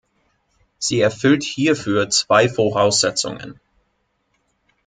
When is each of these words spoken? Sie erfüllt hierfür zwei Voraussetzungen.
Sie 0.79 0.99
erfüllt 0.99 1.43
hierfür 1.43 2.09
zwei 2.09 2.49
Voraussetzungen. 2.49 3.59